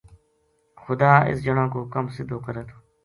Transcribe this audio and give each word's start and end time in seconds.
خدا 0.83 1.11
اِس 1.29 1.37
جنا 1.45 1.65
کو 1.73 1.79
کم 1.93 2.05
سدھو 2.15 2.37
کرے 2.45 2.63
تھو 2.69 2.77